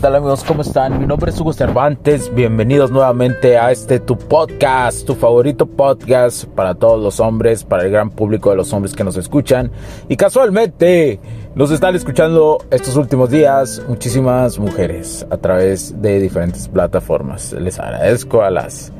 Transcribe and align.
Tal 0.00 0.14
amigos? 0.14 0.44
¿Cómo 0.44 0.62
están? 0.62 0.98
Mi 0.98 1.06
nombre 1.06 1.30
es 1.30 1.38
Hugo 1.38 1.52
Cervantes. 1.52 2.34
Bienvenidos 2.34 2.90
nuevamente 2.90 3.58
a 3.58 3.70
este 3.70 4.00
tu 4.00 4.16
podcast, 4.16 5.04
tu 5.04 5.14
favorito 5.14 5.66
podcast 5.66 6.46
para 6.46 6.74
todos 6.74 7.02
los 7.02 7.20
hombres, 7.20 7.64
para 7.64 7.82
el 7.82 7.90
gran 7.90 8.08
público 8.08 8.48
de 8.48 8.56
los 8.56 8.72
hombres 8.72 8.94
que 8.94 9.04
nos 9.04 9.18
escuchan. 9.18 9.70
Y 10.08 10.16
casualmente 10.16 11.20
nos 11.54 11.70
están 11.70 11.96
escuchando 11.96 12.64
estos 12.70 12.96
últimos 12.96 13.28
días 13.28 13.82
muchísimas 13.88 14.58
mujeres 14.58 15.26
a 15.28 15.36
través 15.36 16.00
de 16.00 16.18
diferentes 16.18 16.66
plataformas. 16.68 17.52
Les 17.52 17.78
agradezco 17.78 18.42
a 18.42 18.50
las 18.50 18.92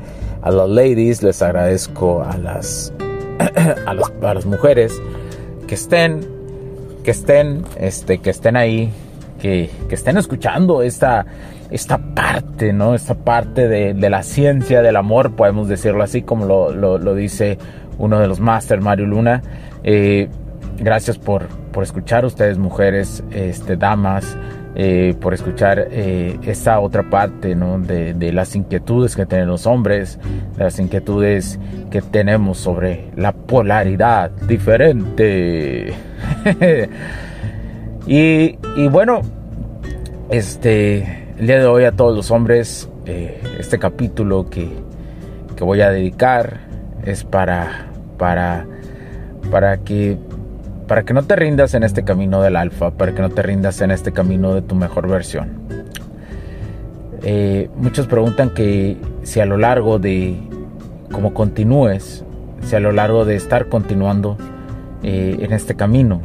a 0.43 0.51
las 0.51 0.69
ladies, 0.69 1.23
les 1.23 1.41
agradezco 1.41 2.21
a 2.21 2.37
las 2.37 2.93
a, 3.87 3.91
a 3.91 4.33
las 4.35 4.45
mujeres 4.45 5.01
que 5.65 5.73
estén 5.73 6.27
que 7.03 7.09
estén 7.09 7.65
este 7.79 8.19
que 8.19 8.29
estén 8.29 8.55
ahí 8.55 8.93
que, 9.41 9.69
estén 9.89 10.17
escuchando 10.17 10.83
esta, 10.83 11.25
esta 11.71 11.97
parte, 11.97 12.71
¿no? 12.73 12.93
Esta 12.93 13.15
parte 13.15 13.67
de, 13.67 14.09
la 14.09 14.23
ciencia 14.23 14.81
del 14.81 14.95
amor, 14.95 15.35
podemos 15.35 15.67
decirlo 15.67 16.03
así, 16.03 16.21
como 16.21 16.45
lo, 16.45 17.15
dice 17.15 17.57
uno 17.97 18.19
de 18.19 18.27
los 18.27 18.39
máster, 18.39 18.81
Mario 18.81 19.07
Luna. 19.07 19.41
Eh, 19.83 20.29
gracias 20.77 21.17
por, 21.17 21.47
por 21.71 21.83
escuchar 21.83 22.23
ustedes, 22.23 22.57
mujeres, 22.57 23.23
este, 23.31 23.75
damas, 23.75 24.37
eh, 24.75 25.15
por 25.19 25.33
escuchar 25.33 25.87
eh, 25.91 26.39
esta 26.43 26.79
otra 26.79 27.09
parte 27.09 27.55
¿no? 27.55 27.79
de, 27.79 28.13
de, 28.13 28.31
las 28.31 28.55
inquietudes 28.55 29.15
que 29.15 29.25
tienen 29.25 29.47
los 29.47 29.65
hombres, 29.65 30.19
de 30.55 30.63
las 30.63 30.79
inquietudes 30.79 31.59
que 31.89 32.01
tenemos 32.01 32.59
sobre 32.59 33.09
la 33.15 33.33
polaridad 33.33 34.31
diferente. 34.31 35.93
Y, 38.07 38.57
bueno, 38.89 39.21
este, 40.29 41.27
el 41.37 41.47
día 41.47 41.59
de 41.59 41.65
hoy 41.65 41.85
a 41.85 41.91
todos 41.91 42.15
los 42.15 42.31
hombres, 42.31 42.89
eh, 43.05 43.41
este 43.59 43.77
capítulo 43.79 44.49
que, 44.49 44.69
que, 45.55 45.63
voy 45.63 45.81
a 45.81 45.91
dedicar 45.91 46.61
es 47.05 47.23
para, 47.23 47.87
para, 48.17 48.65
para 49.49 49.77
que 49.77 50.17
para 50.87 51.03
que 51.03 51.13
no 51.13 51.23
te 51.23 51.37
rindas 51.37 51.73
en 51.73 51.83
este 51.83 52.03
camino 52.03 52.41
del 52.41 52.57
alfa, 52.57 52.91
para 52.91 53.13
que 53.13 53.21
no 53.21 53.29
te 53.29 53.41
rindas 53.41 53.79
en 53.79 53.91
este 53.91 54.11
camino 54.11 54.53
de 54.53 54.61
tu 54.61 54.75
mejor 54.75 55.07
versión. 55.07 55.51
Eh, 57.23 57.69
muchos 57.77 58.07
preguntan 58.07 58.49
que 58.49 58.97
si 59.23 59.39
a 59.39 59.45
lo 59.45 59.57
largo 59.57 59.99
de, 59.99 60.35
como 61.09 61.33
continúes, 61.33 62.25
si 62.63 62.75
a 62.75 62.81
lo 62.81 62.91
largo 62.91 63.23
de 63.23 63.37
estar 63.37 63.67
continuando 63.69 64.37
eh, 65.01 65.37
en 65.39 65.53
este 65.53 65.75
camino, 65.75 66.19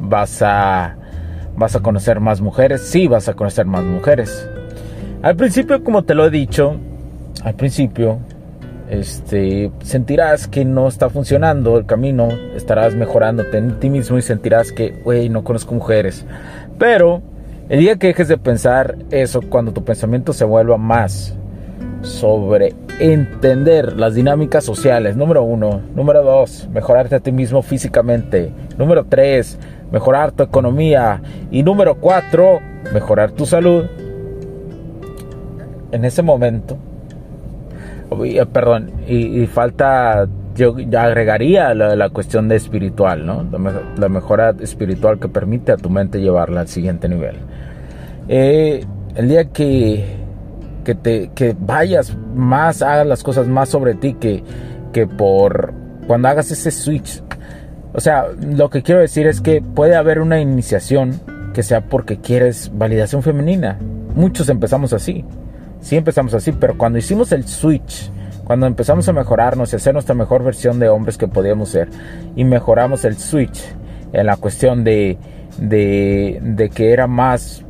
vas 0.00 0.40
a 0.40 0.96
¿Vas 1.60 1.76
a 1.76 1.80
conocer 1.80 2.20
más 2.20 2.40
mujeres? 2.40 2.80
Sí, 2.80 3.06
vas 3.06 3.28
a 3.28 3.34
conocer 3.34 3.66
más 3.66 3.84
mujeres. 3.84 4.48
Al 5.20 5.36
principio, 5.36 5.84
como 5.84 6.04
te 6.04 6.14
lo 6.14 6.24
he 6.24 6.30
dicho, 6.30 6.76
al 7.44 7.54
principio, 7.54 8.16
este, 8.88 9.70
sentirás 9.82 10.48
que 10.48 10.64
no 10.64 10.88
está 10.88 11.10
funcionando 11.10 11.76
el 11.76 11.84
camino, 11.84 12.28
estarás 12.56 12.94
mejorándote 12.94 13.58
en 13.58 13.78
ti 13.78 13.90
mismo 13.90 14.16
y 14.16 14.22
sentirás 14.22 14.72
que, 14.72 15.02
güey, 15.04 15.28
no 15.28 15.44
conozco 15.44 15.74
mujeres. 15.74 16.24
Pero 16.78 17.20
el 17.68 17.80
día 17.80 17.96
que 17.96 18.06
dejes 18.06 18.28
de 18.28 18.38
pensar 18.38 18.96
eso, 19.10 19.42
cuando 19.42 19.74
tu 19.74 19.84
pensamiento 19.84 20.32
se 20.32 20.46
vuelva 20.46 20.78
más 20.78 21.36
sobre 22.00 22.72
entender 23.00 23.98
las 23.98 24.14
dinámicas 24.14 24.64
sociales, 24.64 25.14
número 25.14 25.42
uno. 25.42 25.82
Número 25.94 26.22
dos, 26.22 26.70
mejorarte 26.72 27.16
a 27.16 27.20
ti 27.20 27.32
mismo 27.32 27.60
físicamente. 27.60 28.50
Número 28.78 29.04
tres, 29.04 29.58
mejorar 29.92 30.32
tu 30.32 30.42
economía. 30.42 31.20
Y 31.50 31.62
número 31.62 31.96
cuatro, 31.96 32.60
mejorar 32.92 33.32
tu 33.32 33.46
salud. 33.46 33.86
En 35.92 36.04
ese 36.04 36.22
momento, 36.22 36.76
eh, 38.24 38.46
perdón, 38.46 38.90
y, 39.06 39.46
falta, 39.46 40.28
yo 40.54 40.76
agregaría 40.96 41.74
la, 41.74 42.08
cuestión 42.10 42.48
de 42.48 42.56
espiritual, 42.56 43.26
¿no? 43.26 43.44
La, 43.96 44.08
mejora 44.08 44.54
espiritual 44.60 45.18
que 45.18 45.28
permite 45.28 45.72
a 45.72 45.76
tu 45.76 45.90
mente 45.90 46.20
llevarla 46.20 46.60
al 46.60 46.68
siguiente 46.68 47.08
nivel. 47.08 47.36
Eh, 48.28 48.84
el 49.16 49.28
día 49.28 49.46
que, 49.46 50.04
que, 50.84 50.94
te, 50.94 51.30
que 51.34 51.56
vayas 51.58 52.16
más, 52.34 52.82
hagas 52.82 53.06
las 53.06 53.22
cosas 53.24 53.48
más 53.48 53.68
sobre 53.68 53.94
ti 53.94 54.14
que, 54.14 54.44
que 54.92 55.08
por 55.08 55.72
cuando 56.06 56.28
hagas 56.28 56.50
ese 56.50 56.70
switch 56.70 57.22
o 57.92 58.00
sea, 58.00 58.26
lo 58.40 58.70
que 58.70 58.82
quiero 58.82 59.00
decir 59.00 59.26
es 59.26 59.40
que 59.40 59.62
puede 59.62 59.96
haber 59.96 60.20
una 60.20 60.40
iniciación 60.40 61.20
que 61.52 61.62
sea 61.62 61.82
porque 61.82 62.18
quieres 62.18 62.70
validación 62.72 63.22
femenina. 63.22 63.78
Muchos 64.14 64.48
empezamos 64.48 64.92
así. 64.92 65.24
Sí 65.80 65.96
empezamos 65.96 66.34
así, 66.34 66.52
pero 66.52 66.76
cuando 66.76 66.98
hicimos 66.98 67.32
el 67.32 67.46
switch, 67.46 68.10
cuando 68.44 68.66
empezamos 68.66 69.08
a 69.08 69.12
mejorarnos 69.12 69.72
y 69.72 69.76
hacer 69.76 69.94
nuestra 69.94 70.14
mejor 70.14 70.44
versión 70.44 70.78
de 70.78 70.88
hombres 70.88 71.16
que 71.16 71.26
podíamos 71.26 71.70
ser, 71.70 71.88
y 72.36 72.44
mejoramos 72.44 73.04
el 73.04 73.16
switch 73.16 73.62
en 74.12 74.26
la 74.26 74.36
cuestión 74.36 74.84
de, 74.84 75.18
de, 75.58 76.38
de 76.42 76.70
que 76.70 76.92
era 76.92 77.06
más 77.06 77.64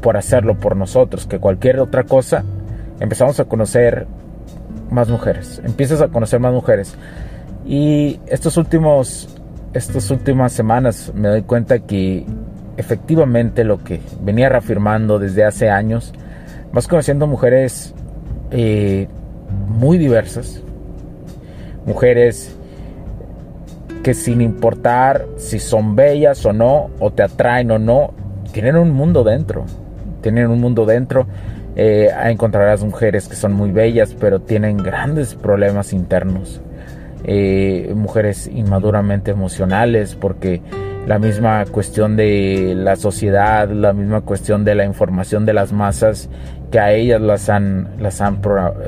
por 0.00 0.16
hacerlo 0.16 0.58
por 0.58 0.76
nosotros 0.76 1.26
que 1.26 1.38
cualquier 1.38 1.80
otra 1.80 2.04
cosa, 2.04 2.44
empezamos 3.00 3.40
a 3.40 3.46
conocer 3.46 4.06
más 4.90 5.08
mujeres. 5.08 5.60
Empiezas 5.64 6.00
a 6.00 6.08
conocer 6.08 6.38
más 6.38 6.52
mujeres. 6.52 6.94
Y 7.66 8.20
estos 8.26 8.56
últimos 8.56 9.28
estas 9.76 10.10
últimas 10.10 10.52
semanas 10.52 11.12
me 11.14 11.28
doy 11.28 11.42
cuenta 11.42 11.78
que 11.80 12.24
efectivamente 12.76 13.64
lo 13.64 13.82
que 13.82 14.00
venía 14.20 14.48
reafirmando 14.48 15.18
desde 15.18 15.44
hace 15.44 15.70
años, 15.70 16.12
vas 16.72 16.88
conociendo 16.88 17.26
mujeres 17.26 17.94
eh, 18.50 19.08
muy 19.68 19.98
diversas, 19.98 20.62
mujeres 21.84 22.56
que 24.02 24.14
sin 24.14 24.40
importar 24.40 25.26
si 25.36 25.58
son 25.58 25.96
bellas 25.96 26.44
o 26.46 26.52
no, 26.52 26.90
o 26.98 27.10
te 27.10 27.22
atraen 27.22 27.70
o 27.70 27.78
no, 27.78 28.14
tienen 28.52 28.76
un 28.76 28.92
mundo 28.92 29.24
dentro, 29.24 29.64
tienen 30.22 30.48
un 30.48 30.60
mundo 30.60 30.86
dentro. 30.86 31.26
Eh, 31.78 32.10
encontrarás 32.24 32.82
mujeres 32.82 33.28
que 33.28 33.36
son 33.36 33.52
muy 33.52 33.70
bellas, 33.70 34.16
pero 34.18 34.40
tienen 34.40 34.78
grandes 34.78 35.34
problemas 35.34 35.92
internos 35.92 36.62
eh, 37.24 37.92
mujeres 37.94 38.48
inmaduramente 38.52 39.30
emocionales, 39.30 40.14
porque 40.14 40.62
la 41.06 41.18
misma 41.18 41.64
cuestión 41.66 42.16
de 42.16 42.74
la 42.76 42.96
sociedad, 42.96 43.68
la 43.70 43.92
misma 43.92 44.22
cuestión 44.22 44.64
de 44.64 44.74
la 44.74 44.84
información 44.84 45.46
de 45.46 45.52
las 45.52 45.72
masas 45.72 46.28
que 46.70 46.80
a 46.80 46.92
ellas 46.92 47.20
las 47.20 47.48
han, 47.48 47.90
las 48.00 48.20
han 48.20 48.40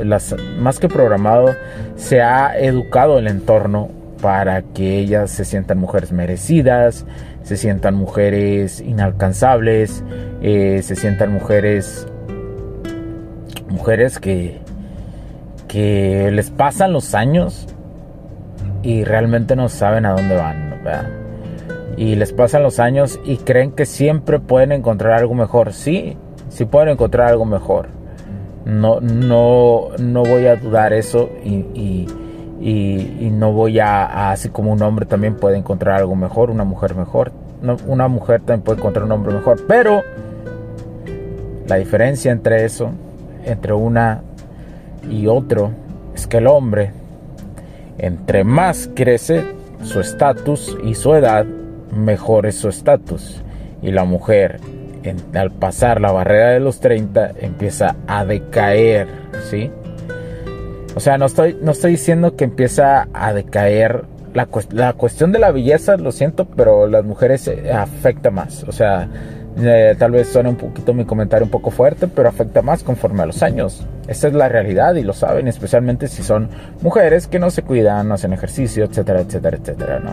las, 0.02 0.34
más 0.58 0.80
que 0.80 0.88
programado, 0.88 1.54
se 1.96 2.20
ha 2.20 2.58
educado 2.58 3.18
el 3.18 3.28
entorno 3.28 3.88
para 4.20 4.62
que 4.62 4.98
ellas 4.98 5.30
se 5.30 5.44
sientan 5.44 5.78
mujeres 5.78 6.10
merecidas, 6.10 7.06
se 7.44 7.56
sientan 7.56 7.94
mujeres 7.94 8.80
inalcanzables, 8.80 10.02
eh, 10.42 10.80
se 10.82 10.96
sientan 10.96 11.32
mujeres 11.32 12.06
mujeres 13.68 14.18
que 14.18 14.60
que 15.68 16.30
les 16.32 16.50
pasan 16.50 16.92
los 16.92 17.14
años 17.14 17.68
y 18.82 19.04
realmente 19.04 19.56
no 19.56 19.68
saben 19.68 20.06
a 20.06 20.12
dónde 20.12 20.36
van. 20.36 20.68
Y 21.96 22.14
les 22.14 22.32
pasan 22.32 22.62
los 22.62 22.78
años 22.78 23.18
y 23.24 23.38
creen 23.38 23.72
que 23.72 23.84
siempre 23.84 24.38
pueden 24.38 24.72
encontrar 24.72 25.14
algo 25.14 25.34
mejor. 25.34 25.72
Sí, 25.72 26.16
sí 26.48 26.64
pueden 26.64 26.90
encontrar 26.90 27.28
algo 27.28 27.44
mejor. 27.44 27.88
No, 28.64 29.00
no, 29.00 29.88
no 29.98 30.22
voy 30.22 30.46
a 30.46 30.56
dudar 30.56 30.92
eso 30.92 31.28
y, 31.44 32.06
y, 32.60 33.30
no 33.32 33.52
voy 33.52 33.78
a, 33.78 34.30
así 34.30 34.48
como 34.48 34.72
un 34.72 34.82
hombre 34.82 35.06
también 35.06 35.36
puede 35.36 35.56
encontrar 35.56 35.96
algo 35.96 36.14
mejor, 36.14 36.50
una 36.50 36.64
mujer 36.64 36.94
mejor. 36.94 37.32
una 37.86 38.08
mujer 38.08 38.40
también 38.40 38.62
puede 38.62 38.78
encontrar 38.78 39.04
un 39.04 39.12
hombre 39.12 39.34
mejor. 39.34 39.64
Pero 39.66 40.02
La 41.66 41.76
diferencia 41.76 42.32
entre 42.32 42.64
eso, 42.64 42.90
entre 43.44 43.72
una 43.72 44.22
y 45.10 45.26
otro, 45.26 45.70
es 46.14 46.26
que 46.26 46.38
el 46.38 46.46
hombre, 46.46 46.92
entre 47.98 48.44
más 48.44 48.88
crece 48.94 49.44
su 49.82 50.00
estatus 50.00 50.76
y 50.84 50.94
su 50.94 51.14
edad, 51.14 51.44
mejor 51.94 52.46
es 52.46 52.56
su 52.56 52.68
estatus. 52.68 53.42
Y 53.82 53.92
la 53.92 54.04
mujer, 54.04 54.60
al 55.34 55.52
pasar 55.52 56.00
la 56.00 56.12
barrera 56.12 56.50
de 56.50 56.60
los 56.60 56.80
30, 56.80 57.32
empieza 57.40 57.96
a 58.06 58.24
decaer, 58.24 59.08
¿sí? 59.50 59.70
O 60.94 61.00
sea, 61.00 61.18
no 61.18 61.26
estoy, 61.26 61.56
no 61.62 61.72
estoy 61.72 61.92
diciendo 61.92 62.34
que 62.34 62.44
empieza 62.44 63.08
a 63.12 63.32
decaer 63.32 64.04
la, 64.34 64.48
la 64.72 64.92
cuestión 64.94 65.32
de 65.32 65.38
la 65.38 65.52
belleza, 65.52 65.96
lo 65.96 66.12
siento, 66.12 66.46
pero 66.46 66.86
las 66.86 67.04
mujeres 67.04 67.50
afecta 67.72 68.30
más. 68.30 68.64
O 68.64 68.72
sea, 68.72 69.08
eh, 69.60 69.96
tal 69.98 70.12
vez 70.12 70.28
suene 70.28 70.48
un 70.50 70.56
poquito 70.56 70.94
mi 70.94 71.04
comentario 71.04 71.44
un 71.44 71.50
poco 71.50 71.70
fuerte, 71.70 72.06
pero 72.06 72.28
afecta 72.28 72.62
más 72.62 72.82
conforme 72.82 73.22
a 73.22 73.26
los 73.26 73.42
años. 73.42 73.86
Esa 74.06 74.28
es 74.28 74.34
la 74.34 74.48
realidad 74.48 74.94
y 74.94 75.02
lo 75.02 75.12
saben, 75.12 75.48
especialmente 75.48 76.08
si 76.08 76.22
son 76.22 76.48
mujeres 76.82 77.26
que 77.26 77.38
no 77.38 77.50
se 77.50 77.62
cuidan, 77.62 78.08
no 78.08 78.14
hacen 78.14 78.32
ejercicio, 78.32 78.84
etcétera, 78.84 79.20
etcétera, 79.20 79.56
etcétera, 79.56 79.98
¿no? 80.00 80.12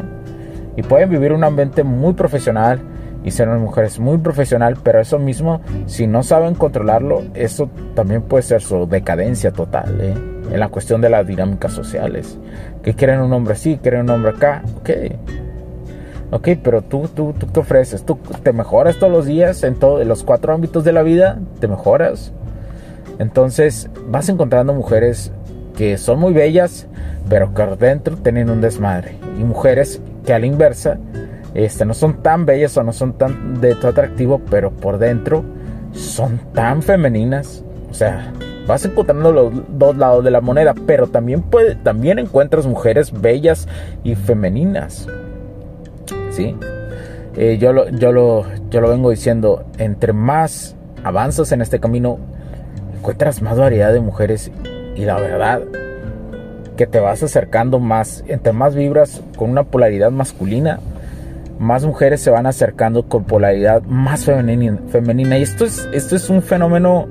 Y 0.75 0.83
pueden 0.83 1.09
vivir 1.09 1.31
un 1.31 1.43
ambiente 1.43 1.83
muy 1.83 2.13
profesional 2.13 2.81
y 3.23 3.31
ser 3.31 3.47
unas 3.47 3.61
mujeres 3.61 3.99
muy 3.99 4.17
profesional, 4.17 4.77
pero 4.83 4.99
eso 4.99 5.17
mismo, 5.17 5.61
si 5.87 6.05
no 6.05 6.21
saben 6.21 6.53
controlarlo, 6.53 7.23
eso 7.33 7.69
también 7.95 8.21
puede 8.21 8.43
ser 8.43 8.61
su 8.61 8.85
decadencia 8.87 9.51
total, 9.51 9.99
¿eh? 10.01 10.13
en 10.51 10.59
la 10.59 10.69
cuestión 10.69 11.01
de 11.01 11.09
las 11.09 11.25
dinámicas 11.25 11.71
sociales. 11.71 12.37
Que 12.83 12.93
quieren 12.93 13.21
un 13.21 13.33
hombre 13.33 13.53
así, 13.53 13.79
quieren 13.81 14.01
un 14.01 14.09
hombre 14.11 14.31
acá, 14.31 14.61
ok. 14.77 14.89
Ok, 16.31 16.49
pero 16.63 16.81
tú, 16.81 17.07
tú, 17.07 17.33
tú 17.37 17.45
te 17.45 17.59
ofreces, 17.59 18.03
tú 18.03 18.17
te 18.43 18.51
mejoras 18.51 18.97
todos 18.97 19.13
los 19.13 19.25
días 19.25 19.63
en, 19.63 19.75
todos 19.75 20.05
los 20.05 20.23
cuatro 20.23 20.53
ámbitos 20.53 20.83
de 20.83 20.91
la 20.91 21.03
vida, 21.03 21.39
te 21.59 21.67
mejoras. 21.67 22.31
Entonces 23.19 23.89
vas 24.07 24.27
encontrando 24.29 24.73
mujeres 24.73 25.31
que 25.77 25.97
son 25.97 26.19
muy 26.19 26.33
bellas, 26.33 26.87
pero 27.29 27.53
que 27.53 27.65
dentro 27.77 28.17
tienen 28.17 28.49
un 28.49 28.61
desmadre. 28.61 29.17
Y 29.39 29.43
mujeres 29.43 30.01
que 30.25 30.33
a 30.33 30.39
la 30.39 30.45
inversa 30.45 30.97
este, 31.53 31.85
no 31.85 31.93
son 31.93 32.21
tan 32.21 32.45
bellas 32.45 32.75
o 32.77 32.83
no 32.83 32.91
son 32.91 33.13
tan 33.13 33.61
de 33.61 33.75
todo 33.75 33.89
atractivo, 33.89 34.41
pero 34.49 34.71
por 34.71 34.97
dentro 34.97 35.43
son 35.93 36.39
tan 36.53 36.81
femeninas. 36.81 37.63
O 37.89 37.93
sea, 37.93 38.33
vas 38.67 38.83
encontrando 38.83 39.31
los 39.31 39.53
dos 39.69 39.95
lados 39.95 40.23
de 40.23 40.31
la 40.31 40.41
moneda, 40.41 40.73
pero 40.85 41.07
también, 41.07 41.41
puede, 41.41 41.75
también 41.75 42.19
encuentras 42.19 42.65
mujeres 42.65 43.21
bellas 43.21 43.67
y 44.03 44.15
femeninas. 44.15 45.07
¿Sí? 46.35 46.55
Eh, 47.37 47.57
yo, 47.59 47.73
lo, 47.73 47.89
yo, 47.89 48.11
lo, 48.11 48.45
yo 48.69 48.81
lo 48.81 48.89
vengo 48.89 49.09
diciendo, 49.09 49.65
entre 49.77 50.13
más 50.13 50.75
avanzas 51.03 51.51
en 51.51 51.61
este 51.61 51.79
camino, 51.79 52.17
encuentras 52.97 53.41
más 53.41 53.57
variedad 53.57 53.93
de 53.93 53.99
mujeres 53.99 54.51
y 54.95 55.05
la 55.05 55.15
verdad 55.15 55.61
que 56.77 56.87
te 56.87 56.99
vas 56.99 57.23
acercando 57.23 57.79
más, 57.79 58.23
entre 58.27 58.53
más 58.53 58.75
vibras 58.75 59.21
con 59.37 59.49
una 59.49 59.63
polaridad 59.63 60.11
masculina, 60.11 60.79
más 61.59 61.85
mujeres 61.85 62.21
se 62.21 62.29
van 62.29 62.45
acercando 62.45 63.03
con 63.03 63.23
polaridad 63.23 63.81
más 63.83 64.25
femenina. 64.25 64.79
femenina. 64.89 65.37
Y 65.37 65.43
esto 65.43 65.65
es, 65.65 65.87
esto 65.93 66.15
es 66.15 66.29
un 66.29 66.41
fenómeno 66.41 67.07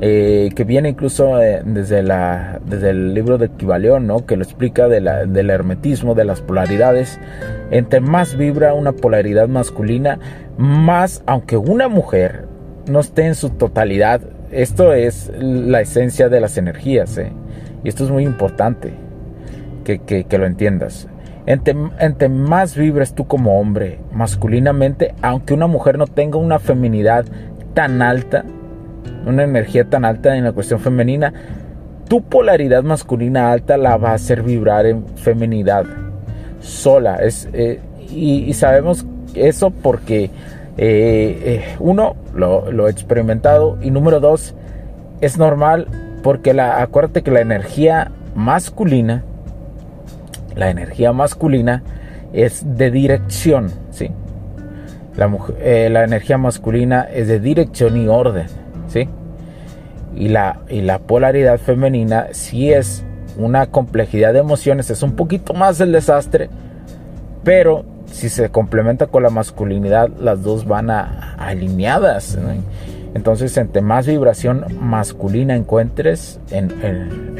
eh, 0.00 0.50
que 0.54 0.64
viene 0.64 0.90
incluso 0.90 1.40
eh, 1.40 1.62
desde, 1.64 2.02
la, 2.02 2.60
desde 2.66 2.90
el 2.90 3.14
libro 3.14 3.38
de 3.38 3.48
Kibaleón, 3.48 4.06
¿no? 4.06 4.26
que 4.26 4.36
lo 4.36 4.42
explica 4.42 4.88
de 4.88 5.00
del 5.26 5.50
hermetismo, 5.50 6.14
de 6.14 6.24
las 6.24 6.40
polaridades. 6.40 7.18
Entre 7.70 8.00
más 8.00 8.36
vibra 8.36 8.74
una 8.74 8.92
polaridad 8.92 9.48
masculina, 9.48 10.18
más, 10.58 11.22
aunque 11.26 11.56
una 11.56 11.88
mujer 11.88 12.46
no 12.88 13.00
esté 13.00 13.26
en 13.26 13.34
su 13.34 13.50
totalidad, 13.50 14.20
esto 14.50 14.92
es 14.92 15.32
la 15.38 15.80
esencia 15.80 16.28
de 16.28 16.40
las 16.40 16.58
energías. 16.58 17.16
¿eh? 17.18 17.32
Y 17.82 17.88
esto 17.88 18.04
es 18.04 18.10
muy 18.10 18.24
importante 18.24 18.92
que, 19.84 19.98
que, 19.98 20.24
que 20.24 20.38
lo 20.38 20.46
entiendas. 20.46 21.08
Entre, 21.46 22.28
más 22.28 22.76
vibres 22.76 23.14
tú 23.14 23.28
como 23.28 23.60
hombre 23.60 24.00
masculinamente, 24.12 25.14
aunque 25.22 25.54
una 25.54 25.68
mujer 25.68 25.96
no 25.96 26.08
tenga 26.08 26.38
una 26.38 26.58
feminidad 26.58 27.24
tan 27.72 28.02
alta, 28.02 28.44
una 29.24 29.44
energía 29.44 29.84
tan 29.84 30.04
alta 30.04 30.36
en 30.36 30.44
la 30.44 30.52
cuestión 30.52 30.80
femenina, 30.80 31.32
tu 32.08 32.22
polaridad 32.22 32.82
masculina 32.82 33.52
alta 33.52 33.76
la 33.76 33.96
va 33.96 34.10
a 34.10 34.14
hacer 34.14 34.42
vibrar 34.42 34.86
en 34.86 35.06
feminidad 35.16 35.84
sola. 36.60 37.16
Es, 37.16 37.48
eh, 37.52 37.80
y, 38.10 38.52
sabemos 38.54 39.04
eso 39.34 39.70
porque 39.70 40.24
eh, 40.24 40.30
eh, 40.78 41.64
uno 41.80 42.16
lo, 42.34 42.70
lo, 42.70 42.86
he 42.86 42.90
experimentado 42.90 43.78
y 43.82 43.90
número 43.90 44.20
dos 44.20 44.54
es 45.20 45.38
normal 45.38 45.88
porque 46.22 46.54
la, 46.54 46.80
acuérdate 46.82 47.22
que 47.22 47.30
la 47.30 47.40
energía 47.40 48.12
masculina 48.34 49.24
la 50.56 50.70
energía 50.70 51.12
masculina 51.12 51.82
es 52.32 52.64
de 52.76 52.90
dirección, 52.90 53.70
¿sí? 53.90 54.10
La, 55.16 55.30
la 55.90 56.04
energía 56.04 56.38
masculina 56.38 57.02
es 57.02 57.28
de 57.28 57.38
dirección 57.38 57.96
y 57.96 58.08
orden, 58.08 58.46
¿sí? 58.88 59.08
Y 60.14 60.28
la, 60.28 60.60
y 60.68 60.80
la 60.80 60.98
polaridad 60.98 61.58
femenina 61.58 62.28
sí 62.32 62.72
es 62.72 63.04
una 63.36 63.66
complejidad 63.66 64.32
de 64.32 64.38
emociones, 64.40 64.90
es 64.90 65.02
un 65.02 65.12
poquito 65.12 65.52
más 65.52 65.80
el 65.80 65.92
desastre, 65.92 66.48
pero 67.44 67.84
si 68.06 68.28
se 68.28 68.48
complementa 68.48 69.06
con 69.08 69.22
la 69.22 69.30
masculinidad, 69.30 70.08
las 70.20 70.42
dos 70.42 70.66
van 70.66 70.90
a, 70.90 71.34
alineadas. 71.38 72.38
Entonces, 73.14 73.56
entre 73.56 73.82
más 73.82 74.06
vibración 74.06 74.64
masculina 74.80 75.54
encuentres 75.54 76.40
en, 76.50 76.72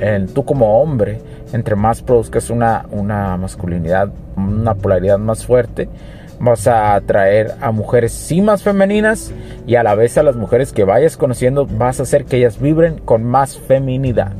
en 0.00 0.26
tú 0.28 0.44
como 0.44 0.80
hombre, 0.80 1.20
entre 1.52 1.76
más 1.76 2.02
produzcas 2.02 2.50
una, 2.50 2.86
una 2.90 3.36
masculinidad, 3.36 4.10
una 4.36 4.74
polaridad 4.74 5.18
más 5.18 5.44
fuerte, 5.46 5.88
vas 6.40 6.66
a 6.66 6.94
atraer 6.94 7.54
a 7.60 7.70
mujeres 7.72 8.12
sí 8.12 8.40
más 8.40 8.62
femeninas 8.62 9.32
y 9.66 9.76
a 9.76 9.82
la 9.82 9.94
vez 9.94 10.18
a 10.18 10.22
las 10.22 10.36
mujeres 10.36 10.72
que 10.72 10.84
vayas 10.84 11.16
conociendo 11.16 11.66
vas 11.66 12.00
a 12.00 12.04
hacer 12.04 12.24
que 12.24 12.38
ellas 12.38 12.60
vibren 12.60 12.98
con 12.98 13.24
más 13.24 13.58
feminidad. 13.58 14.32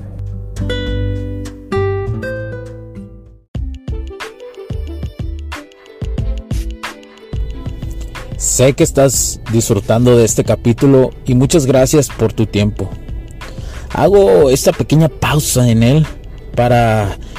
Sé 8.36 8.74
que 8.74 8.84
estás 8.84 9.40
disfrutando 9.52 10.16
de 10.16 10.24
este 10.24 10.44
capítulo 10.44 11.10
y 11.26 11.34
muchas 11.34 11.66
gracias 11.66 12.08
por 12.08 12.32
tu 12.32 12.46
tiempo. 12.46 12.88
Hago 13.92 14.50
esta 14.50 14.72
pequeña 14.72 15.08
pausa 15.08 15.68
en 15.68 15.82
él 15.82 16.06
para 16.54 17.18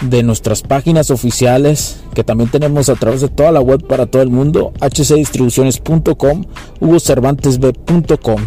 de 0.00 0.22
nuestras 0.22 0.62
páginas 0.62 1.10
oficiales 1.10 2.00
que 2.14 2.24
también 2.24 2.50
tenemos 2.50 2.88
a 2.88 2.94
través 2.94 3.20
de 3.20 3.28
toda 3.28 3.52
la 3.52 3.60
web 3.60 3.86
para 3.86 4.06
todo 4.06 4.22
el 4.22 4.30
mundo, 4.30 4.72
hcdistribuciones.com, 4.80 6.44
hugocervantesb.com. 6.80 8.42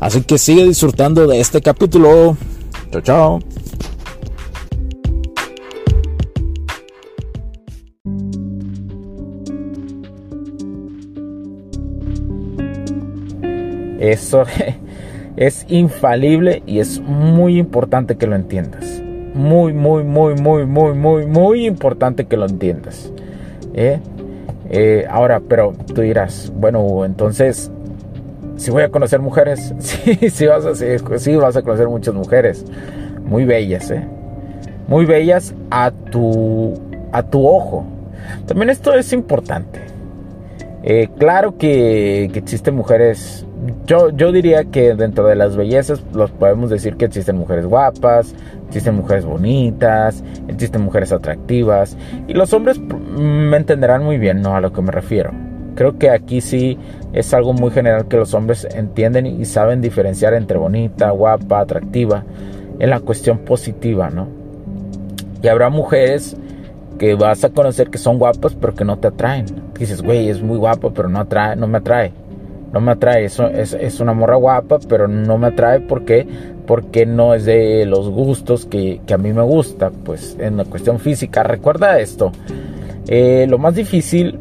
Así 0.00 0.22
que 0.22 0.38
sigue 0.38 0.66
disfrutando 0.66 1.26
de 1.26 1.40
este 1.40 1.60
capítulo. 1.60 2.36
Chao, 2.90 3.00
chao. 3.00 3.38
Eso 13.98 14.42
es 15.36 15.64
infalible 15.68 16.62
y 16.66 16.80
es 16.80 17.00
muy 17.00 17.56
importante 17.58 18.16
que 18.16 18.26
lo 18.26 18.34
entiendas 18.34 18.91
muy, 19.34 19.72
muy, 19.72 20.04
muy, 20.04 20.34
muy, 20.34 20.66
muy, 20.66 20.94
muy, 20.94 21.26
muy 21.26 21.66
importante 21.66 22.26
que 22.26 22.36
lo 22.36 22.46
entiendas. 22.46 23.10
¿eh? 23.74 24.00
Eh, 24.70 25.06
ahora, 25.08 25.40
pero 25.40 25.74
tú 25.94 26.02
dirás, 26.02 26.52
bueno, 26.54 27.04
entonces, 27.04 27.70
si 28.56 28.70
voy 28.70 28.82
a 28.82 28.90
conocer 28.90 29.20
mujeres, 29.20 29.74
sí, 29.78 30.30
sí 30.30 30.46
vas, 30.46 30.64
a, 30.64 30.74
sí, 30.74 31.36
vas 31.36 31.56
a 31.56 31.62
conocer 31.62 31.88
muchas 31.88 32.14
mujeres, 32.14 32.64
muy 33.24 33.44
bellas, 33.44 33.90
¿eh? 33.90 34.04
muy 34.88 35.04
bellas 35.04 35.54
a 35.70 35.90
tu, 35.90 36.74
a 37.12 37.22
tu 37.22 37.46
ojo. 37.46 37.84
También 38.46 38.70
esto 38.70 38.94
es 38.94 39.12
importante. 39.12 39.80
claro 41.18 41.56
que, 41.56 42.30
que 42.32 42.38
existen 42.38 42.74
mujeres 42.74 43.46
yo, 43.86 44.10
yo 44.10 44.30
diría 44.30 44.64
que 44.64 44.94
dentro 44.94 45.26
de 45.26 45.34
las 45.34 45.56
bellezas 45.56 46.02
los 46.14 46.30
podemos 46.30 46.70
decir 46.70 46.96
que 46.96 47.06
existen 47.06 47.36
mujeres 47.36 47.66
guapas, 47.66 48.34
existen 48.68 48.94
mujeres 48.94 49.24
bonitas, 49.24 50.22
existen 50.46 50.82
mujeres 50.82 51.12
atractivas 51.12 51.96
y 52.28 52.34
los 52.34 52.52
hombres 52.52 52.78
me 52.78 53.56
entenderán 53.56 54.04
muy 54.04 54.18
bien 54.18 54.40
¿no? 54.40 54.54
a 54.54 54.60
lo 54.60 54.72
que 54.72 54.82
me 54.82 54.92
refiero. 54.92 55.32
Creo 55.74 55.98
que 55.98 56.10
aquí 56.10 56.40
sí 56.40 56.78
es 57.12 57.34
algo 57.34 57.54
muy 57.54 57.70
general 57.70 58.06
que 58.06 58.18
los 58.18 58.34
hombres 58.34 58.68
entienden 58.72 59.26
y 59.26 59.44
saben 59.46 59.80
diferenciar 59.80 60.34
entre 60.34 60.58
bonita, 60.58 61.10
guapa, 61.10 61.60
atractiva 61.60 62.24
en 62.78 62.90
la 62.90 63.00
cuestión 63.00 63.38
positiva, 63.38 64.10
¿no? 64.10 64.28
Y 65.42 65.48
habrá 65.48 65.70
mujeres 65.70 66.36
que 66.98 67.14
vas 67.14 67.42
a 67.44 67.48
conocer 67.48 67.88
que 67.88 67.98
son 67.98 68.18
guapas 68.18 68.54
pero 68.54 68.74
que 68.74 68.84
no 68.84 68.98
te 68.98 69.08
atraen. 69.08 69.46
Dices, 69.78 70.02
güey, 70.02 70.28
es 70.28 70.42
muy 70.42 70.58
guapo 70.58 70.92
pero 70.92 71.08
no, 71.08 71.20
atrae, 71.20 71.56
no 71.56 71.66
me 71.66 71.78
atrae 71.78 72.12
no 72.72 72.80
me 72.80 72.92
atrae. 72.92 73.26
Es, 73.26 73.38
es, 73.38 74.00
una 74.00 74.12
morra 74.12 74.36
guapa, 74.36 74.78
pero 74.88 75.06
no 75.08 75.38
me 75.38 75.48
atrae 75.48 75.80
porque, 75.80 76.26
porque 76.66 77.06
no 77.06 77.34
es 77.34 77.44
de 77.44 77.84
los 77.86 78.08
gustos 78.08 78.66
que, 78.66 79.00
a 79.12 79.18
mí 79.18 79.32
me 79.32 79.42
gusta. 79.42 79.90
Pues 79.90 80.36
en 80.40 80.56
la 80.56 80.64
cuestión 80.64 80.98
física, 80.98 81.42
recuerda 81.42 82.00
esto. 82.00 82.32
Eh, 83.08 83.46
lo 83.48 83.58
más 83.58 83.74
difícil 83.74 84.38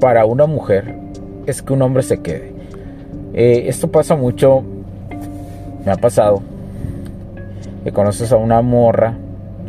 para 0.00 0.24
una 0.24 0.46
mujer 0.46 0.94
es 1.46 1.62
que 1.62 1.72
un 1.72 1.82
hombre 1.82 2.02
se 2.02 2.20
quede. 2.20 2.52
Eh, 3.34 3.64
esto 3.66 3.90
pasa 3.90 4.14
mucho, 4.14 4.62
me 5.84 5.90
ha 5.90 5.96
pasado, 5.96 6.42
que 7.82 7.90
conoces 7.90 8.30
a 8.30 8.36
una 8.36 8.60
morra, 8.60 9.14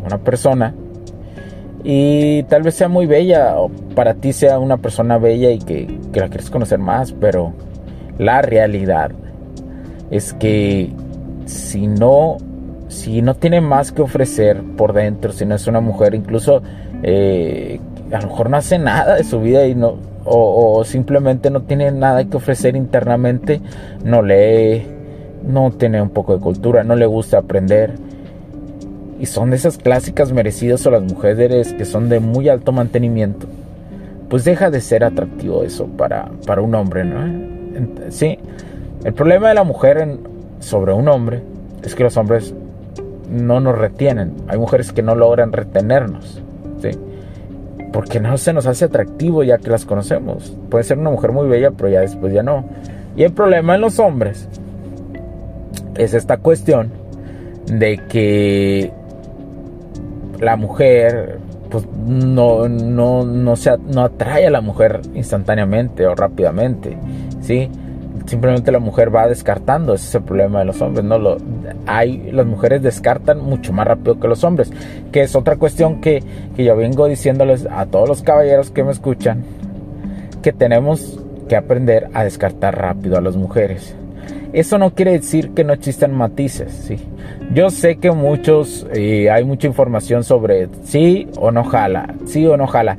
una 0.06 0.18
persona, 0.18 0.76
y 1.84 2.44
tal 2.44 2.64
vez 2.64 2.76
sea 2.76 2.88
muy 2.88 3.06
bella 3.06 3.60
o 3.60 3.70
para 3.94 4.14
ti 4.14 4.32
sea 4.32 4.60
una 4.60 4.78
persona 4.78 5.18
bella 5.18 5.52
y 5.52 5.60
que, 5.60 6.00
la 6.14 6.30
quieres 6.30 6.50
conocer 6.50 6.80
más, 6.80 7.12
pero 7.12 7.54
la 8.18 8.42
realidad 8.42 9.12
es 10.10 10.34
que 10.34 10.92
si 11.46 11.88
no, 11.88 12.38
si 12.88 13.22
no 13.22 13.36
tiene 13.36 13.60
más 13.60 13.92
que 13.92 14.02
ofrecer 14.02 14.62
por 14.78 14.94
dentro, 14.94 15.34
si 15.34 15.46
no 15.46 15.56
es 15.56 15.68
una 15.68 15.82
mujer, 15.82 16.16
incluso 16.16 16.62
eh, 17.02 17.82
a 18.14 18.22
lo 18.22 18.28
mejor 18.28 18.50
no 18.50 18.58
hace 18.58 18.80
nada 18.80 19.16
de 19.16 19.26
su 19.26 19.42
vida 19.42 19.68
y 19.68 19.76
no, 19.76 19.98
o, 20.24 20.78
o, 20.78 20.84
simplemente 20.86 21.50
no 21.50 21.64
tiene 21.64 21.92
nada 21.92 22.24
que 22.24 22.38
ofrecer 22.38 22.78
internamente, 22.78 23.60
no 24.06 24.22
lee, 24.22 24.88
no 25.46 25.72
tiene 25.72 26.02
un 26.02 26.12
poco 26.12 26.34
de 26.36 26.40
cultura, 26.40 26.86
no 26.86 26.96
le 26.96 27.08
gusta 27.08 27.40
aprender 27.40 27.92
y 29.24 29.26
son 29.26 29.52
de 29.52 29.56
esas 29.56 29.78
clásicas 29.78 30.34
merecidas 30.34 30.86
o 30.86 30.92
las 30.92 31.02
mujeres 31.02 31.72
que 31.72 31.86
son 31.86 32.10
de 32.10 32.20
muy 32.20 32.50
alto 32.50 32.74
mantenimiento, 32.74 33.48
pues 34.28 34.44
deja 34.44 34.70
de 34.70 34.82
ser 34.82 35.06
atractivo 35.06 35.64
eso 35.64 35.88
para, 35.88 36.30
para 36.46 36.62
un 36.62 36.76
hombre, 36.76 37.06
¿no? 37.06 38.12
Sí, 38.12 38.38
el 39.06 39.14
problema 39.14 39.48
de 39.48 39.54
la 39.54 39.64
mujer 39.64 40.18
sobre 40.60 40.92
un 40.92 41.08
hombre 41.08 41.42
es 41.86 41.96
que 41.96 42.04
los 42.04 42.18
hombres 42.18 42.54
no 43.32 43.62
nos 43.62 43.78
retienen. 43.78 44.34
Hay 44.50 44.58
mujeres 44.58 44.92
que 44.92 45.02
no 45.02 45.16
logran 45.16 45.54
retenernos, 45.54 46.44
¿sí? 46.82 46.90
Porque 47.94 48.20
no 48.20 48.38
se 48.38 48.52
nos 48.52 48.66
hace 48.66 48.84
atractivo 48.84 49.42
ya 49.44 49.58
que 49.58 49.70
las 49.70 49.86
conocemos. 49.86 50.54
Puede 50.70 50.84
ser 50.84 50.98
una 50.98 51.12
mujer 51.12 51.32
muy 51.32 51.48
bella, 51.48 51.72
pero 51.72 51.88
ya 51.88 52.02
después 52.02 52.34
ya 52.34 52.44
no. 52.44 52.66
Y 53.16 53.24
el 53.24 53.32
problema 53.32 53.76
en 53.76 53.82
los 53.82 54.00
hombres 54.00 54.50
es 55.96 56.14
esta 56.14 56.36
cuestión 56.36 56.92
de 57.68 58.02
que 58.10 58.92
la 60.44 60.56
mujer 60.56 61.40
pues 61.70 61.88
no, 62.06 62.68
no, 62.70 63.26
no, 63.26 63.56
se, 63.56 63.76
no 63.78 64.04
atrae 64.04 64.46
a 64.46 64.52
la 64.52 64.62
mujer 64.62 65.02
instantáneamente 65.16 66.06
o 66.06 66.14
rápidamente, 66.14 66.98
¿sí? 67.42 67.70
Simplemente 68.28 68.72
la 68.72 68.80
mujer 68.80 69.14
va 69.14 69.28
descartando, 69.28 69.96
ese 69.96 70.08
es 70.08 70.16
el 70.16 70.22
problema 70.22 70.60
de 70.60 70.66
los 70.66 70.80
hombres, 70.82 71.04
¿no? 71.04 71.18
Lo, 71.18 71.38
hay, 71.88 72.32
las 72.32 72.46
mujeres 72.46 72.84
descartan 72.84 73.42
mucho 73.42 73.74
más 73.74 73.88
rápido 73.88 74.20
que 74.20 74.28
los 74.28 74.44
hombres, 74.44 74.72
que 75.12 75.22
es 75.22 75.36
otra 75.36 75.56
cuestión 75.56 76.00
que, 76.00 76.24
que 76.56 76.64
yo 76.64 76.76
vengo 76.76 77.08
diciéndoles 77.08 77.68
a 77.70 77.88
todos 77.88 78.08
los 78.08 78.22
caballeros 78.22 78.70
que 78.70 78.84
me 78.84 78.92
escuchan, 78.92 79.44
que 80.44 80.54
tenemos 80.54 81.20
que 81.50 81.56
aprender 81.56 82.10
a 82.14 82.24
descartar 82.24 82.78
rápido 82.78 83.18
a 83.18 83.22
las 83.22 83.36
mujeres. 83.36 83.96
Eso 84.54 84.78
no 84.78 84.94
quiere 84.94 85.14
decir 85.14 85.50
que 85.52 85.64
no 85.64 85.74
existan 85.74 86.14
matices, 86.14 86.72
¿sí? 86.72 86.98
Yo 87.56 87.72
sé 87.72 87.98
que 87.98 88.12
muchos, 88.12 88.86
eh, 88.94 89.32
hay 89.32 89.44
mucha 89.44 89.66
información 89.66 90.24
sobre 90.24 90.70
sí 90.84 91.28
o 91.38 91.50
no 91.52 91.64
jala, 91.64 92.14
sí 92.26 92.46
o 92.46 92.56
no 92.56 92.68
jala 92.68 92.98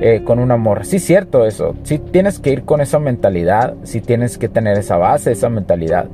eh, 0.00 0.22
con 0.24 0.38
un 0.38 0.50
amor. 0.50 0.84
Sí, 0.84 0.98
cierto 0.98 1.46
eso. 1.46 1.74
Sí 1.84 1.98
tienes 1.98 2.38
que 2.38 2.50
ir 2.50 2.64
con 2.64 2.82
esa 2.82 2.98
mentalidad, 2.98 3.74
sí 3.84 4.02
tienes 4.02 4.36
que 4.36 4.48
tener 4.48 4.76
esa 4.76 4.98
base, 4.98 5.32
esa 5.32 5.48
mentalidad. 5.48 6.06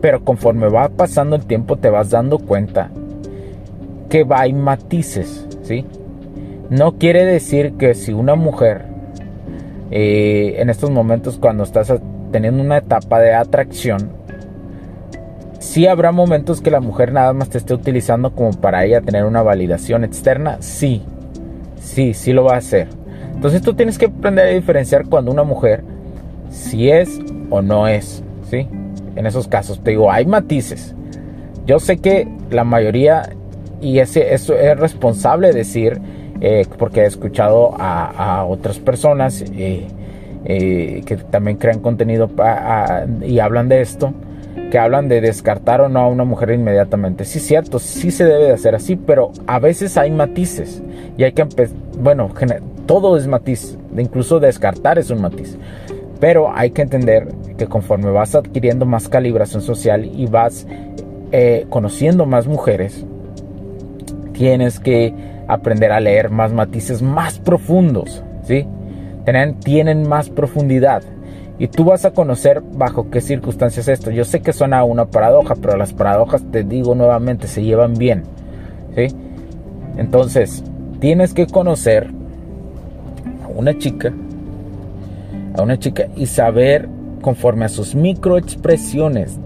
Pero 0.00 0.24
conforme 0.24 0.68
va 0.68 0.88
pasando 0.88 1.36
el 1.36 1.44
tiempo 1.44 1.76
te 1.76 1.90
vas 1.90 2.08
dando 2.10 2.38
cuenta 2.38 2.90
que 4.08 4.24
va 4.24 4.40
hay 4.40 4.54
matices, 4.54 5.46
¿sí? 5.62 5.84
No 6.70 6.92
quiere 6.96 7.26
decir 7.26 7.74
que 7.74 7.94
si 7.94 8.14
una 8.14 8.36
mujer 8.36 8.86
eh, 9.90 10.56
en 10.58 10.70
estos 10.70 10.90
momentos 10.90 11.36
cuando 11.36 11.64
estás 11.64 11.92
teniendo 12.34 12.64
una 12.64 12.78
etapa 12.78 13.20
de 13.20 13.32
atracción, 13.32 14.10
sí 15.60 15.86
habrá 15.86 16.10
momentos 16.10 16.60
que 16.60 16.72
la 16.72 16.80
mujer 16.80 17.12
nada 17.12 17.32
más 17.32 17.48
te 17.48 17.58
esté 17.58 17.74
utilizando 17.74 18.34
como 18.34 18.50
para 18.50 18.84
ella 18.84 19.00
tener 19.02 19.24
una 19.24 19.40
validación 19.40 20.02
externa, 20.02 20.56
sí, 20.58 21.04
sí, 21.80 22.12
sí 22.12 22.32
lo 22.32 22.42
va 22.42 22.54
a 22.54 22.58
hacer. 22.58 22.88
Entonces 23.32 23.62
tú 23.62 23.74
tienes 23.74 23.98
que 23.98 24.06
aprender 24.06 24.46
a 24.46 24.50
diferenciar 24.50 25.06
cuando 25.06 25.30
una 25.30 25.44
mujer 25.44 25.84
si 26.50 26.90
es 26.90 27.20
o 27.50 27.62
no 27.62 27.86
es, 27.86 28.24
¿sí? 28.50 28.66
En 29.14 29.26
esos 29.26 29.46
casos, 29.46 29.78
te 29.78 29.92
digo, 29.92 30.10
hay 30.10 30.26
matices. 30.26 30.92
Yo 31.66 31.78
sé 31.78 31.98
que 31.98 32.26
la 32.50 32.64
mayoría, 32.64 33.30
y 33.80 34.00
ese, 34.00 34.34
eso 34.34 34.54
es 34.54 34.76
responsable 34.76 35.52
decir, 35.52 36.00
eh, 36.40 36.66
porque 36.80 37.02
he 37.02 37.06
escuchado 37.06 37.76
a, 37.78 38.44
otras 38.44 38.80
personas, 38.80 39.44
eh, 39.54 39.86
eh, 40.44 41.02
que 41.06 41.16
también 41.16 41.56
crean 41.56 41.80
contenido 41.80 42.30
y 43.22 43.38
hablan 43.38 43.68
de 43.68 43.80
esto, 43.80 44.12
que 44.70 44.78
hablan 44.78 45.08
de 45.08 45.20
descartar 45.20 45.80
o 45.80 45.88
no 45.88 46.00
a 46.00 46.08
una 46.08 46.24
mujer 46.24 46.50
inmediatamente. 46.50 47.24
Sí, 47.24 47.40
cierto, 47.40 47.78
sí 47.78 48.10
se 48.10 48.24
debe 48.24 48.44
de 48.44 48.52
hacer 48.52 48.74
así, 48.74 48.96
pero 48.96 49.32
a 49.46 49.58
veces 49.58 49.96
hay 49.96 50.10
matices 50.10 50.82
y 51.16 51.24
hay 51.24 51.32
que 51.32 51.46
bueno, 51.98 52.30
todo 52.86 53.16
es 53.16 53.26
matiz, 53.26 53.78
incluso 53.96 54.40
descartar 54.40 54.98
es 54.98 55.10
un 55.10 55.20
matiz. 55.20 55.56
Pero 56.20 56.54
hay 56.54 56.70
que 56.70 56.82
entender 56.82 57.28
que 57.56 57.66
conforme 57.66 58.10
vas 58.10 58.34
adquiriendo 58.34 58.86
más 58.86 59.08
calibración 59.08 59.62
social 59.62 60.04
y 60.04 60.26
vas 60.26 60.66
eh, 61.32 61.66
conociendo 61.68 62.26
más 62.26 62.46
mujeres, 62.46 63.04
tienes 64.32 64.80
que 64.80 65.14
aprender 65.48 65.92
a 65.92 66.00
leer 66.00 66.30
más 66.30 66.52
matices 66.52 67.02
más 67.02 67.38
profundos, 67.38 68.22
¿sí? 68.44 68.66
Tienen, 69.60 70.08
más 70.08 70.30
profundidad. 70.30 71.02
Y 71.58 71.68
tú 71.68 71.84
vas 71.84 72.04
a 72.04 72.12
conocer 72.12 72.62
bajo 72.62 73.10
qué 73.10 73.20
circunstancias 73.20 73.88
esto. 73.88 74.10
Yo 74.10 74.24
sé 74.24 74.40
que 74.40 74.52
suena 74.52 74.82
una 74.84 75.06
paradoja, 75.06 75.54
pero 75.54 75.76
las 75.76 75.92
paradojas, 75.92 76.42
te 76.50 76.64
digo 76.64 76.94
nuevamente, 76.94 77.46
se 77.46 77.62
llevan 77.62 77.94
bien. 77.94 78.24
¿sí? 78.96 79.06
Entonces, 79.96 80.64
tienes 80.98 81.32
que 81.32 81.46
conocer 81.46 82.10
a 83.44 83.48
una 83.48 83.78
chica, 83.78 84.12
a 85.56 85.62
una 85.62 85.78
chica 85.78 86.06
y 86.16 86.26
saber 86.26 86.88
conforme 87.22 87.64
a 87.64 87.68
sus 87.68 87.94
microexpresiones, 87.94 89.38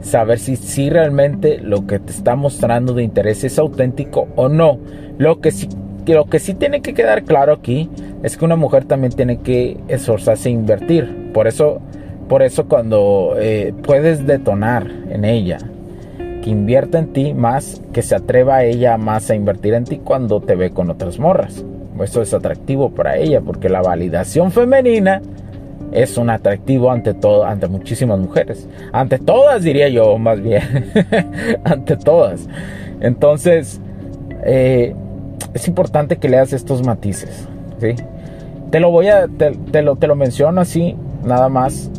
saber 0.00 0.38
si, 0.38 0.56
si 0.56 0.88
realmente 0.88 1.58
lo 1.58 1.86
que 1.86 1.98
te 1.98 2.12
está 2.12 2.36
mostrando 2.36 2.94
de 2.94 3.02
interés 3.02 3.44
es 3.44 3.58
auténtico 3.58 4.28
o 4.36 4.48
no. 4.48 4.78
Lo 5.18 5.40
que 5.40 5.50
sí, 5.50 5.68
lo 6.06 6.26
que 6.26 6.38
sí 6.38 6.54
tiene 6.54 6.80
que 6.80 6.94
quedar 6.94 7.24
claro 7.24 7.52
aquí 7.52 7.90
es 8.22 8.36
que 8.36 8.44
una 8.44 8.56
mujer 8.56 8.84
también 8.84 9.12
tiene 9.12 9.38
que 9.38 9.78
esforzarse 9.88 10.48
e 10.48 10.52
invertir. 10.52 11.30
Por 11.32 11.46
eso, 11.46 11.80
por 12.28 12.42
eso 12.42 12.66
cuando 12.66 13.34
eh, 13.38 13.72
puedes 13.82 14.26
detonar 14.26 14.90
en 15.10 15.24
ella, 15.24 15.58
que 16.42 16.50
invierta 16.50 16.98
en 16.98 17.12
ti 17.12 17.34
más, 17.34 17.80
que 17.92 18.02
se 18.02 18.14
atreva 18.14 18.56
a 18.56 18.64
ella 18.64 18.96
más 18.96 19.30
a 19.30 19.34
invertir 19.34 19.74
en 19.74 19.84
ti 19.84 20.00
cuando 20.02 20.40
te 20.40 20.56
ve 20.56 20.70
con 20.70 20.90
otras 20.90 21.18
morras. 21.18 21.64
Eso 22.02 22.22
es 22.22 22.32
atractivo 22.32 22.90
para 22.90 23.16
ella, 23.16 23.40
porque 23.40 23.68
la 23.68 23.82
validación 23.82 24.52
femenina 24.52 25.20
es 25.90 26.16
un 26.16 26.30
atractivo 26.30 26.90
ante 26.90 27.14
todo, 27.14 27.44
ante 27.44 27.66
muchísimas 27.66 28.18
mujeres. 28.18 28.68
Ante 28.92 29.18
todas, 29.18 29.62
diría 29.62 29.88
yo, 29.88 30.16
más 30.18 30.40
bien. 30.40 30.62
ante 31.64 31.96
todas. 31.96 32.46
Entonces, 33.00 33.80
eh, 34.44 34.94
es 35.54 35.66
importante 35.66 36.16
que 36.18 36.28
leas 36.28 36.52
estos 36.52 36.84
matices. 36.84 37.48
Te 38.70 38.80
lo 38.80 38.90
voy 38.90 39.08
a, 39.08 39.28
te, 39.28 39.82
lo, 39.82 39.96
te 39.96 40.06
lo 40.06 40.14
menciono 40.14 40.60
así, 40.60 40.94
nada 41.24 41.48
más 41.48 41.90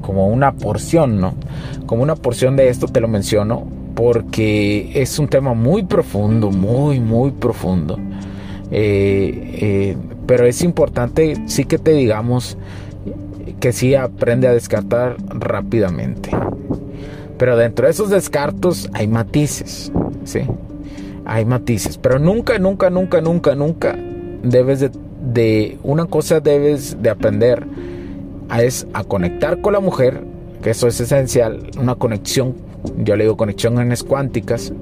como 0.00 0.28
una 0.28 0.52
porción, 0.52 1.20
¿no? 1.20 1.34
Como 1.86 2.02
una 2.02 2.16
porción 2.16 2.56
de 2.56 2.68
esto 2.68 2.86
te 2.86 3.00
lo 3.00 3.08
menciono 3.08 3.66
porque 3.94 4.90
es 4.94 5.18
un 5.18 5.28
tema 5.28 5.54
muy 5.54 5.82
profundo, 5.82 6.50
muy, 6.50 7.00
muy 7.00 7.30
profundo. 7.32 7.98
Eh, 8.70 9.56
eh, 9.60 9.96
pero 10.26 10.46
es 10.46 10.62
importante 10.62 11.36
sí 11.46 11.64
que 11.64 11.78
te 11.78 11.92
digamos 11.92 12.58
que 13.60 13.72
sí 13.72 13.94
aprende 13.94 14.46
a 14.46 14.52
descartar 14.52 15.16
rápidamente. 15.28 16.30
Pero 17.38 17.56
dentro 17.56 17.86
de 17.86 17.92
esos 17.92 18.10
descartos 18.10 18.90
hay 18.92 19.08
matices, 19.08 19.90
¿sí? 20.24 20.40
Hay 21.24 21.44
matices, 21.44 21.98
pero 21.98 22.18
nunca, 22.18 22.58
nunca, 22.58 22.90
nunca, 22.90 23.20
nunca, 23.20 23.54
nunca 23.54 23.96
debes 24.42 24.80
de, 24.80 24.90
de 25.32 25.78
una 25.82 26.06
cosa 26.06 26.40
debes 26.40 27.02
de 27.02 27.10
aprender 27.10 27.66
es 28.56 28.86
a 28.94 29.04
conectar 29.04 29.60
con 29.60 29.74
la 29.74 29.80
mujer, 29.80 30.22
que 30.62 30.70
eso 30.70 30.88
es 30.88 31.00
esencial, 31.00 31.70
una 31.78 31.96
conexión, 31.96 32.54
yo 32.98 33.16
le 33.16 33.24
digo 33.24 33.36
conexiones 33.36 34.02
cuánticas, 34.02 34.72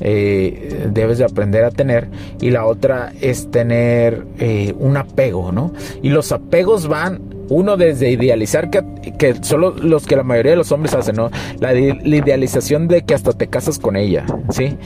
eh, 0.00 0.88
debes 0.92 1.18
de 1.18 1.24
aprender 1.24 1.64
a 1.64 1.70
tener 1.70 2.08
y 2.40 2.50
la 2.50 2.66
otra 2.66 3.12
es 3.20 3.50
tener 3.50 4.26
eh, 4.38 4.74
un 4.78 4.96
apego, 4.96 5.52
¿no? 5.52 5.72
Y 6.02 6.10
los 6.10 6.32
apegos 6.32 6.88
van 6.88 7.20
uno 7.48 7.76
desde 7.76 8.10
idealizar 8.10 8.70
que, 8.70 8.82
que 9.18 9.44
solo 9.44 9.70
los 9.70 10.06
que 10.06 10.16
la 10.16 10.22
mayoría 10.22 10.52
de 10.52 10.56
los 10.56 10.72
hombres 10.72 10.94
hacen, 10.94 11.16
¿no? 11.16 11.30
La, 11.60 11.72
la 11.72 12.16
idealización 12.16 12.88
de 12.88 13.02
que 13.02 13.14
hasta 13.14 13.32
te 13.32 13.46
casas 13.46 13.78
con 13.78 13.96
ella, 13.96 14.24
¿sí? 14.50 14.76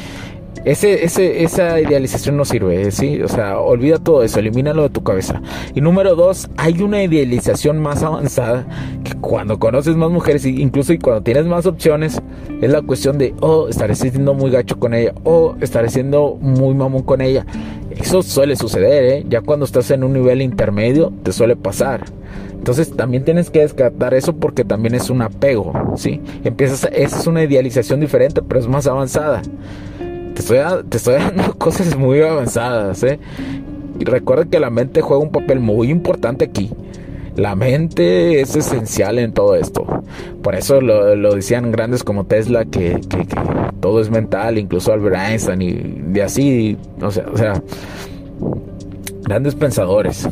Ese, 0.66 1.04
ese, 1.04 1.44
esa 1.44 1.80
idealización 1.80 2.36
no 2.36 2.44
sirve, 2.44 2.90
¿sí? 2.90 3.22
O 3.22 3.28
sea, 3.28 3.60
olvida 3.60 4.00
todo 4.00 4.24
eso, 4.24 4.40
elimínalo 4.40 4.82
de 4.82 4.90
tu 4.90 5.04
cabeza. 5.04 5.40
Y 5.76 5.80
número 5.80 6.16
dos, 6.16 6.50
hay 6.56 6.82
una 6.82 7.04
idealización 7.04 7.80
más 7.80 8.02
avanzada 8.02 8.66
que 9.04 9.14
cuando 9.14 9.60
conoces 9.60 9.94
más 9.94 10.10
mujeres, 10.10 10.44
incluso 10.44 10.92
y 10.92 10.98
cuando 10.98 11.22
tienes 11.22 11.46
más 11.46 11.66
opciones, 11.66 12.20
es 12.60 12.68
la 12.68 12.82
cuestión 12.82 13.16
de, 13.16 13.32
oh, 13.38 13.68
estaré 13.68 13.94
siendo 13.94 14.34
muy 14.34 14.50
gacho 14.50 14.76
con 14.80 14.92
ella, 14.92 15.14
o 15.22 15.34
oh, 15.34 15.56
estaré 15.60 15.88
siendo 15.88 16.36
muy 16.40 16.74
mamón 16.74 17.04
con 17.04 17.20
ella. 17.20 17.46
Eso 17.90 18.24
suele 18.24 18.56
suceder, 18.56 19.04
¿eh? 19.04 19.26
Ya 19.28 19.42
cuando 19.42 19.66
estás 19.66 19.92
en 19.92 20.02
un 20.02 20.14
nivel 20.14 20.42
intermedio, 20.42 21.12
te 21.22 21.30
suele 21.30 21.54
pasar. 21.54 22.06
Entonces 22.50 22.90
también 22.90 23.24
tienes 23.24 23.50
que 23.50 23.60
descartar 23.60 24.14
eso 24.14 24.34
porque 24.34 24.64
también 24.64 24.96
es 24.96 25.10
un 25.10 25.22
apego, 25.22 25.72
¿sí? 25.94 26.20
Empiezas, 26.42 26.88
esa 26.92 27.20
es 27.20 27.26
una 27.28 27.44
idealización 27.44 28.00
diferente, 28.00 28.42
pero 28.42 28.58
es 28.58 28.66
más 28.66 28.88
avanzada 28.88 29.42
te 30.36 30.96
estoy, 30.96 31.14
dando 31.18 31.54
cosas 31.58 31.96
muy 31.96 32.20
avanzadas, 32.20 33.02
¿eh? 33.02 33.18
Y 33.98 34.04
recuerda 34.04 34.44
que 34.44 34.60
la 34.60 34.70
mente 34.70 35.00
juega 35.00 35.22
un 35.22 35.30
papel 35.30 35.60
muy 35.60 35.90
importante 35.90 36.44
aquí. 36.44 36.70
La 37.34 37.54
mente 37.54 38.40
es 38.40 38.56
esencial 38.56 39.18
en 39.18 39.32
todo 39.32 39.56
esto. 39.56 39.84
Por 40.42 40.54
eso 40.54 40.80
lo, 40.80 41.34
decían 41.34 41.70
grandes 41.72 42.04
como 42.04 42.24
Tesla, 42.24 42.64
que, 42.64 43.00
todo 43.80 44.00
es 44.00 44.10
mental, 44.10 44.58
incluso 44.58 44.92
Albert 44.92 45.16
Einstein 45.16 46.12
y 46.14 46.20
así, 46.20 46.76
o 47.00 47.10
sea, 47.10 47.26
o 47.32 47.36
sea 47.36 47.62
grandes 49.26 49.54
pensadores. 49.54 50.28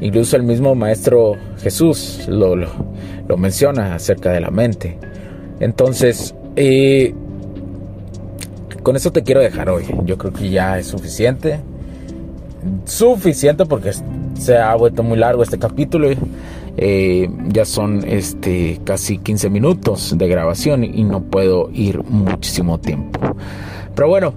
Incluso 0.00 0.36
el 0.36 0.42
mismo 0.42 0.74
maestro 0.74 1.34
Jesús 1.60 2.26
lo, 2.28 2.54
lo, 2.54 2.68
lo 3.26 3.36
menciona 3.36 3.94
acerca 3.94 4.32
de 4.32 4.40
la 4.40 4.50
mente. 4.50 4.98
Entonces, 5.60 6.34
eh, 6.56 7.14
con 8.86 8.94
eso 8.94 9.10
te 9.10 9.24
quiero 9.24 9.40
dejar 9.40 9.68
hoy. 9.68 9.82
Yo 10.04 10.16
creo 10.16 10.32
que 10.32 10.48
ya 10.48 10.78
es 10.78 10.86
suficiente. 10.86 11.58
Suficiente 12.84 13.66
porque 13.66 13.90
se 14.38 14.58
ha 14.58 14.76
vuelto 14.76 15.02
muy 15.02 15.18
largo 15.18 15.42
este 15.42 15.58
capítulo. 15.58 16.08
Eh, 16.76 17.28
ya 17.48 17.64
son 17.64 18.04
este, 18.06 18.80
casi 18.84 19.18
15 19.18 19.50
minutos 19.50 20.16
de 20.16 20.28
grabación 20.28 20.84
y 20.84 21.02
no 21.02 21.20
puedo 21.24 21.68
ir 21.72 22.00
muchísimo 22.04 22.78
tiempo. 22.78 23.18
Pero 23.96 24.08
bueno, 24.08 24.32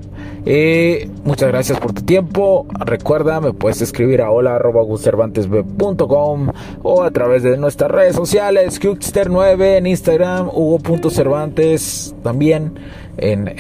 eh, 0.46 1.08
muchas 1.26 1.50
gracias 1.50 1.78
por 1.82 1.92
tu 1.92 2.04
tiempo. 2.04 2.66
Recuerda, 2.80 3.42
me 3.42 3.52
puedes 3.52 3.82
escribir 3.82 4.22
a 4.22 4.32
hola.cervantesb.com 4.32 6.52
o 6.82 7.04
a 7.04 7.12
través 7.12 7.44
de 7.44 7.58
nuestras 7.58 7.92
redes 7.92 8.16
sociales, 8.16 8.80
Huxter9 8.82 9.78
en 9.78 9.86
Instagram, 9.86 10.48
Hugo.cervantes 10.48 12.16
también 12.24 12.80
en, 13.18 13.54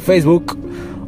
Facebook 0.00 0.56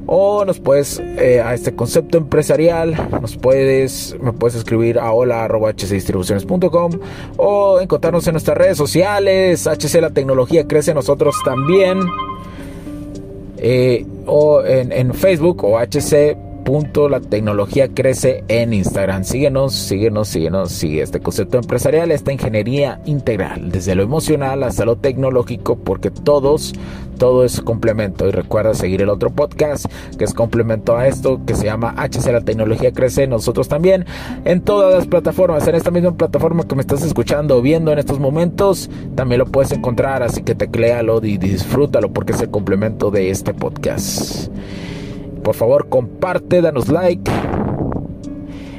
o 0.07 0.45
nos 0.45 0.59
puedes 0.59 0.99
eh, 0.99 1.41
a 1.41 1.55
este 1.55 1.73
concepto 1.75 2.19
empresarial 2.19 2.97
nos 3.21 3.37
puedes 3.37 4.17
me 4.21 4.33
puedes 4.33 4.57
escribir 4.57 5.01
a 5.01 5.13
hola@hcdistribuciones.com 5.13 6.93
o 7.37 7.81
encontrarnos 7.81 8.25
en 8.27 8.33
nuestras 8.35 8.57
redes 8.57 8.77
sociales 8.77 9.67
HC 9.67 10.01
la 10.01 10.11
tecnología 10.11 10.69
crece 10.69 10.95
nosotros 10.95 11.35
también 11.45 11.99
eh, 13.59 14.07
o 14.27 14.63
en, 14.65 14.93
en, 14.93 15.15
Facebook 15.15 15.65
o 15.65 15.79
HC 15.79 16.37
punto 16.67 17.09
la 17.09 17.21
tecnología 17.21 17.87
crece 17.95 18.43
en 18.49 18.73
Instagram. 18.73 19.23
Síguenos, 19.23 19.73
síguenos, 19.73 20.27
síguenos, 20.27 20.73
sigue 20.73 21.01
este 21.01 21.21
concepto 21.21 21.59
empresarial, 21.59 22.11
esta 22.11 22.33
ingeniería 22.33 23.01
integral, 23.05 23.71
desde 23.71 23.95
lo 23.95 24.03
emocional 24.03 24.65
hasta 24.65 24.85
lo 24.85 24.97
tecnológico, 24.97 25.77
porque 25.77 26.11
todos, 26.11 26.75
todo 27.19 27.45
es 27.45 27.61
complemento. 27.61 28.27
Y 28.27 28.33
recuerda 28.33 28.75
seguir 28.75 29.01
el 29.01 29.11
otro 29.11 29.31
podcast 29.31 29.87
que 30.19 30.25
es 30.25 30.35
complemento 30.35 30.97
a 30.97 31.07
esto, 31.07 31.41
que 31.47 31.55
se 31.55 31.67
llama 31.67 31.95
HC 31.97 32.33
La 32.33 32.41
Tecnología 32.41 32.91
Crece, 32.91 33.29
nosotros 33.29 33.69
también, 33.69 34.05
en 34.45 34.61
todas 34.61 34.93
las 34.93 35.07
plataformas, 35.07 35.69
en 35.69 35.77
esta 35.77 35.93
misma 35.93 36.17
plataforma 36.17 36.65
que 36.65 36.75
me 36.75 36.81
estás 36.81 37.05
escuchando 37.05 37.59
o 37.59 37.63
viendo 37.63 37.93
en 37.93 38.01
estos 38.01 38.19
momentos, 38.19 38.91
también 39.15 39.39
lo 39.39 39.47
puedes 39.47 39.71
encontrar, 39.71 40.25
así 40.25 40.43
que 40.43 40.57
tecléalo 40.57 41.25
y 41.25 41.39
disfrútalo 41.39 42.13
porque 42.13 42.33
es 42.33 42.41
el 42.41 42.51
complemento 42.51 43.13
de 43.13 43.31
este 43.31 43.55
podcast. 43.55 44.51
Por 45.47 45.55
favor, 45.55 45.89
comparte, 45.89 46.61
danos 46.61 46.89
like, 46.89 47.31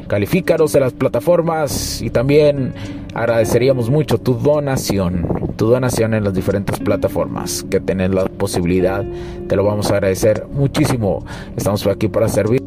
califícanos 0.10 0.76
en 0.76 0.82
las 0.82 0.92
plataformas 0.92 2.02
y 2.02 2.10
también 2.10 2.74
agradeceríamos 3.14 3.90
mucho 3.90 4.18
tu 4.18 4.34
donación, 4.34 5.26
tu 5.56 5.68
donación 5.68 6.14
en 6.14 6.26
las 6.26 6.34
diferentes 6.34 6.78
plataformas 6.78 7.66
que 7.72 7.80
tenés 7.80 8.10
la 8.10 8.26
posibilidad. 8.26 9.06
Te 9.48 9.56
lo 9.56 9.64
vamos 9.64 9.90
a 9.92 9.94
agradecer 9.94 10.46
muchísimo. 10.52 11.26
Estamos 11.56 11.88
aquí 11.88 12.10
para 12.10 12.28
servir. 12.28 12.67